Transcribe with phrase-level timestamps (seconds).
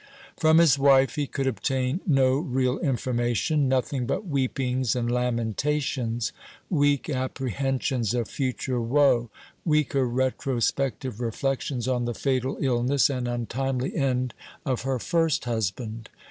[0.35, 6.33] From his wife he could obtain no real information nothing but weepings and lamentations;
[6.71, 9.29] weak apprehensions of future woe,
[9.63, 14.33] weaker retrospective reflections on the fatal illness and untimely end
[14.65, 16.09] of her first husband.